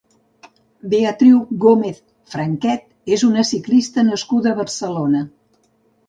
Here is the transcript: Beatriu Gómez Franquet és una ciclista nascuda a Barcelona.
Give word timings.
Beatriu 0.91 1.41
Gómez 1.65 1.99
Franquet 2.35 3.13
és 3.17 3.25
una 3.27 3.43
ciclista 3.49 4.05
nascuda 4.07 4.55
a 4.55 4.59
Barcelona. 4.61 5.21